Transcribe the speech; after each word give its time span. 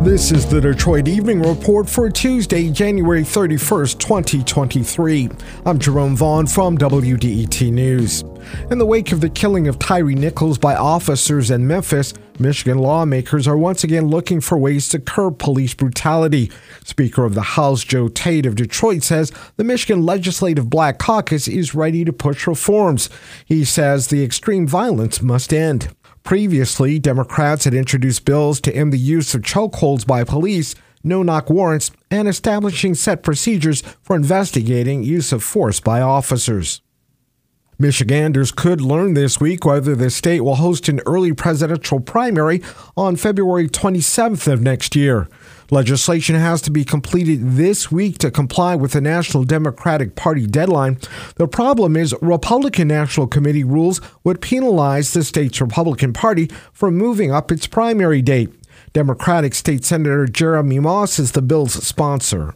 This 0.00 0.32
is 0.32 0.46
the 0.46 0.62
Detroit 0.62 1.08
Evening 1.08 1.42
Report 1.42 1.86
for 1.86 2.08
Tuesday, 2.08 2.70
January 2.70 3.20
31st, 3.20 3.98
2023. 3.98 5.28
I'm 5.66 5.78
Jerome 5.78 6.16
Vaughn 6.16 6.46
from 6.46 6.78
WDET 6.78 7.70
News. 7.70 8.22
In 8.70 8.78
the 8.78 8.86
wake 8.86 9.12
of 9.12 9.20
the 9.20 9.28
killing 9.28 9.68
of 9.68 9.78
Tyre 9.78 10.12
Nichols 10.12 10.56
by 10.56 10.74
officers 10.74 11.50
in 11.50 11.66
Memphis, 11.66 12.14
Michigan 12.40 12.78
lawmakers 12.78 13.46
are 13.46 13.58
once 13.58 13.84
again 13.84 14.08
looking 14.08 14.40
for 14.40 14.56
ways 14.56 14.88
to 14.88 14.98
curb 14.98 15.38
police 15.38 15.74
brutality. 15.74 16.50
Speaker 16.84 17.26
of 17.26 17.34
the 17.34 17.42
House 17.42 17.84
Joe 17.84 18.08
Tate 18.08 18.46
of 18.46 18.54
Detroit 18.54 19.02
says 19.02 19.30
the 19.56 19.64
Michigan 19.64 20.06
Legislative 20.06 20.70
Black 20.70 20.98
Caucus 20.98 21.46
is 21.46 21.74
ready 21.74 22.02
to 22.02 22.14
push 22.14 22.46
reforms. 22.46 23.10
He 23.44 23.62
says 23.64 24.06
the 24.06 24.24
extreme 24.24 24.66
violence 24.66 25.20
must 25.20 25.52
end. 25.52 25.94
Previously, 26.22 26.98
Democrats 26.98 27.64
had 27.64 27.74
introduced 27.74 28.24
bills 28.24 28.60
to 28.62 28.74
end 28.74 28.92
the 28.92 28.98
use 28.98 29.34
of 29.34 29.42
chokeholds 29.42 30.06
by 30.06 30.24
police, 30.24 30.74
no 31.04 31.22
knock 31.22 31.50
warrants, 31.50 31.90
and 32.10 32.26
establishing 32.26 32.94
set 32.94 33.22
procedures 33.22 33.82
for 34.00 34.16
investigating 34.16 35.02
use 35.02 35.30
of 35.30 35.44
force 35.44 35.78
by 35.78 36.00
officers. 36.00 36.80
Michiganders 37.80 38.52
could 38.52 38.82
learn 38.82 39.14
this 39.14 39.40
week 39.40 39.64
whether 39.64 39.96
the 39.96 40.10
state 40.10 40.42
will 40.42 40.56
host 40.56 40.86
an 40.90 41.00
early 41.06 41.32
presidential 41.32 41.98
primary 41.98 42.60
on 42.94 43.16
February 43.16 43.68
27th 43.68 44.52
of 44.52 44.60
next 44.60 44.94
year. 44.94 45.28
Legislation 45.70 46.34
has 46.34 46.60
to 46.60 46.70
be 46.70 46.84
completed 46.84 47.52
this 47.52 47.90
week 47.90 48.18
to 48.18 48.30
comply 48.30 48.74
with 48.74 48.92
the 48.92 49.00
National 49.00 49.44
Democratic 49.44 50.14
Party 50.14 50.46
deadline. 50.46 50.98
The 51.36 51.48
problem 51.48 51.96
is 51.96 52.14
Republican 52.20 52.88
National 52.88 53.26
Committee 53.26 53.64
rules 53.64 53.98
would 54.24 54.42
penalize 54.42 55.14
the 55.14 55.24
state's 55.24 55.58
Republican 55.58 56.12
Party 56.12 56.50
for 56.74 56.90
moving 56.90 57.32
up 57.32 57.50
its 57.50 57.66
primary 57.66 58.20
date. 58.20 58.50
Democratic 58.92 59.54
State 59.54 59.86
Senator 59.86 60.26
Jeremy 60.26 60.80
Moss 60.80 61.18
is 61.18 61.32
the 61.32 61.40
bill's 61.40 61.72
sponsor. 61.82 62.54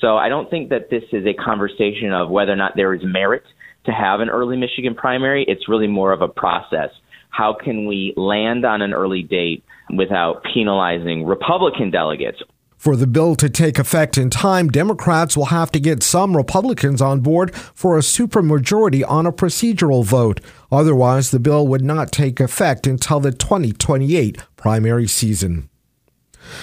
So 0.00 0.16
I 0.16 0.28
don't 0.28 0.48
think 0.48 0.68
that 0.68 0.90
this 0.90 1.02
is 1.10 1.26
a 1.26 1.34
conversation 1.34 2.12
of 2.12 2.30
whether 2.30 2.52
or 2.52 2.56
not 2.56 2.76
there 2.76 2.94
is 2.94 3.02
merit 3.02 3.42
to 3.84 3.92
have 3.92 4.20
an 4.20 4.28
early 4.28 4.56
Michigan 4.56 4.94
primary. 4.94 5.44
It's 5.48 5.68
really 5.68 5.86
more 5.86 6.12
of 6.12 6.22
a 6.22 6.28
process. 6.28 6.90
How 7.30 7.54
can 7.54 7.86
we 7.86 8.12
land 8.16 8.64
on 8.64 8.82
an 8.82 8.92
early 8.92 9.22
date 9.22 9.64
without 9.96 10.42
penalizing 10.52 11.24
Republican 11.24 11.90
delegates? 11.90 12.42
For 12.76 12.96
the 12.96 13.06
bill 13.06 13.36
to 13.36 13.50
take 13.50 13.78
effect 13.78 14.16
in 14.16 14.30
time, 14.30 14.68
Democrats 14.68 15.36
will 15.36 15.46
have 15.46 15.70
to 15.72 15.80
get 15.80 16.02
some 16.02 16.36
Republicans 16.36 17.02
on 17.02 17.20
board 17.20 17.54
for 17.54 17.96
a 17.96 18.00
supermajority 18.00 19.04
on 19.06 19.26
a 19.26 19.32
procedural 19.32 20.02
vote. 20.04 20.40
Otherwise, 20.72 21.30
the 21.30 21.40
bill 21.40 21.66
would 21.68 21.84
not 21.84 22.10
take 22.10 22.40
effect 22.40 22.86
until 22.86 23.20
the 23.20 23.32
2028 23.32 24.38
primary 24.56 25.06
season. 25.06 25.69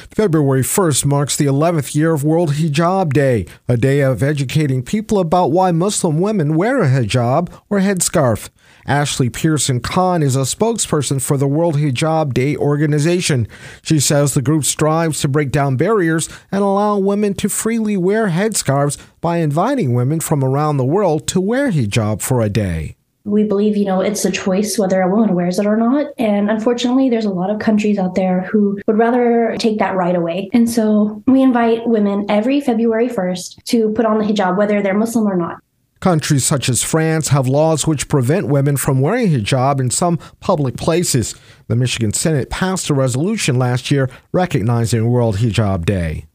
February 0.10 0.62
1st 0.62 1.06
marks 1.06 1.36
the 1.36 1.46
11th 1.46 1.96
year 1.96 2.14
of 2.14 2.24
World 2.24 2.54
Hijab 2.54 3.14
Day, 3.14 3.46
a 3.68 3.78
day 3.78 4.02
of 4.02 4.24
educating 4.24 4.84
people 4.84 5.20
about 5.20 5.52
why 5.52 5.72
Muslim 5.72 6.20
women 6.20 6.56
wear 6.56 6.82
a 6.82 6.88
hijab 6.88 7.52
or 7.70 7.80
headscarf. 7.80 8.50
Ashley 8.86 9.30
Pearson 9.30 9.80
Khan 9.80 10.24
is 10.24 10.36
a 10.36 10.42
spokesperson 10.42 11.22
for 11.22 11.38
the 11.38 11.48
World 11.48 11.76
Hijab 11.76 12.34
Day 12.34 12.56
organization. 12.56 13.48
She 13.82 14.00
says 14.00 14.34
the 14.34 14.42
group 14.42 14.64
strives 14.66 15.22
to 15.22 15.28
break 15.28 15.52
down 15.52 15.78
barriers 15.78 16.30
and 16.52 16.62
allow 16.62 16.98
women 16.98 17.34
to 17.36 17.50
freely 17.50 17.98
wear 17.98 18.30
headscarves 18.30 18.98
by 19.22 19.38
inviting 19.38 19.94
women 19.94 20.20
from 20.20 20.44
around 20.44 20.78
the 20.78 20.86
world 20.86 21.28
to 21.28 21.42
wear 21.42 21.72
hijab 21.72 22.22
for 22.22 22.42
a 22.42 22.50
day 22.50 22.97
we 23.28 23.44
believe, 23.44 23.76
you 23.76 23.86
know, 23.86 24.00
it's 24.02 24.24
a 24.26 24.32
choice 24.32 24.78
whether 24.78 25.02
a 25.02 25.10
woman 25.10 25.36
wears 25.36 25.60
it 25.60 25.66
or 25.66 25.76
not. 25.76 26.08
And 26.18 26.50
unfortunately, 26.50 27.10
there's 27.10 27.26
a 27.26 27.30
lot 27.30 27.50
of 27.50 27.60
countries 27.60 27.98
out 27.98 28.16
there 28.16 28.42
who 28.44 28.80
would 28.88 28.98
rather 28.98 29.56
take 29.60 29.80
that 29.80 29.96
right 29.96 30.16
away. 30.16 30.50
And 30.54 30.70
so 30.70 31.22
we 31.28 31.42
invite 31.42 31.86
women 31.88 32.26
every 32.30 32.62
February 32.62 33.10
1st 33.10 33.64
to 33.66 33.92
put 33.92 34.06
on 34.06 34.18
the 34.18 34.26
hijab, 34.26 34.58
whether 34.58 34.82
they're 34.82 34.94
Muslim 34.94 35.28
or 35.28 35.36
not. 35.36 35.58
Countries 36.00 36.46
such 36.46 36.70
as 36.70 36.84
France 36.84 37.30
have 37.30 37.48
laws 37.48 37.88
which 37.88 38.08
prevent 38.08 38.48
women 38.48 38.78
from 38.78 39.02
wearing 39.02 39.30
hijab 39.30 39.80
in 39.80 39.90
some 39.90 40.18
public 40.40 40.78
places. 40.78 41.36
The 41.68 41.76
Michigan 41.76 42.14
Senate 42.14 42.50
passed 42.50 42.90
a 42.90 42.94
resolution 42.94 43.58
last 43.58 43.90
year 43.90 44.10
recognizing 44.32 45.10
World 45.10 45.38
Hijab 45.38 45.86
Day. 45.86 46.28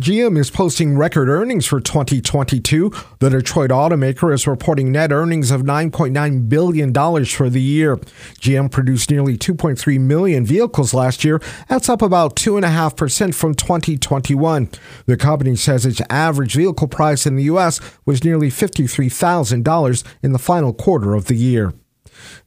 GM 0.00 0.38
is 0.38 0.48
posting 0.48 0.96
record 0.96 1.28
earnings 1.28 1.66
for 1.66 1.80
2022. 1.80 2.92
The 3.18 3.30
Detroit 3.30 3.70
automaker 3.70 4.32
is 4.32 4.46
reporting 4.46 4.92
net 4.92 5.10
earnings 5.10 5.50
of 5.50 5.62
$9.9 5.62 6.48
billion 6.48 6.94
for 7.24 7.50
the 7.50 7.60
year. 7.60 7.96
GM 7.96 8.70
produced 8.70 9.10
nearly 9.10 9.36
2.3 9.36 9.98
million 9.98 10.46
vehicles 10.46 10.94
last 10.94 11.24
year. 11.24 11.42
That's 11.68 11.88
up 11.88 12.00
about 12.00 12.36
2.5% 12.36 13.34
from 13.34 13.56
2021. 13.56 14.68
The 15.06 15.16
company 15.16 15.56
says 15.56 15.84
its 15.84 16.00
average 16.08 16.54
vehicle 16.54 16.86
price 16.86 17.26
in 17.26 17.34
the 17.34 17.44
U.S. 17.44 17.80
was 18.06 18.22
nearly 18.22 18.50
$53,000 18.50 20.04
in 20.22 20.32
the 20.32 20.38
final 20.38 20.72
quarter 20.72 21.14
of 21.14 21.24
the 21.24 21.34
year. 21.34 21.74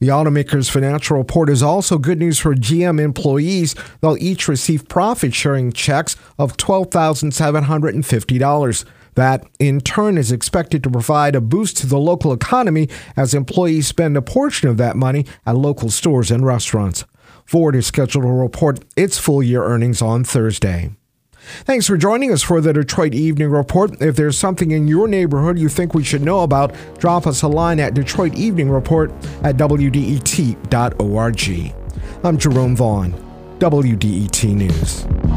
The 0.00 0.08
automaker's 0.08 0.68
financial 0.68 1.16
report 1.16 1.48
is 1.48 1.62
also 1.62 1.96
good 1.98 2.18
news 2.18 2.38
for 2.38 2.54
GM 2.54 3.00
employees. 3.00 3.74
They'll 4.00 4.18
each 4.18 4.48
receive 4.48 4.88
profit 4.88 5.34
sharing 5.34 5.72
checks 5.72 6.16
of 6.38 6.56
$12,750. 6.56 8.84
That, 9.14 9.46
in 9.58 9.80
turn, 9.80 10.16
is 10.16 10.32
expected 10.32 10.82
to 10.84 10.90
provide 10.90 11.34
a 11.34 11.40
boost 11.40 11.76
to 11.78 11.86
the 11.86 11.98
local 11.98 12.32
economy 12.32 12.88
as 13.16 13.34
employees 13.34 13.86
spend 13.86 14.16
a 14.16 14.22
portion 14.22 14.68
of 14.68 14.78
that 14.78 14.96
money 14.96 15.26
at 15.44 15.56
local 15.56 15.90
stores 15.90 16.30
and 16.30 16.46
restaurants. 16.46 17.04
Ford 17.44 17.76
is 17.76 17.86
scheduled 17.86 18.24
to 18.24 18.30
report 18.30 18.82
its 18.96 19.18
full 19.18 19.42
year 19.42 19.64
earnings 19.64 20.00
on 20.00 20.24
Thursday. 20.24 20.92
Thanks 21.64 21.86
for 21.86 21.96
joining 21.96 22.32
us 22.32 22.42
for 22.42 22.60
the 22.60 22.72
Detroit 22.72 23.14
Evening 23.14 23.50
Report. 23.50 24.00
If 24.00 24.16
there's 24.16 24.38
something 24.38 24.70
in 24.70 24.88
your 24.88 25.08
neighborhood 25.08 25.58
you 25.58 25.68
think 25.68 25.94
we 25.94 26.04
should 26.04 26.22
know 26.22 26.40
about, 26.40 26.74
drop 26.98 27.26
us 27.26 27.42
a 27.42 27.48
line 27.48 27.80
at 27.80 27.94
Detroit 27.94 28.34
Evening 28.34 28.70
Report 28.70 29.10
at 29.42 29.56
WDET.org. 29.56 30.72
I'm 32.24 32.38
Jerome 32.38 32.76
Vaughn, 32.76 33.12
WDET 33.58 34.54
News. 34.54 35.31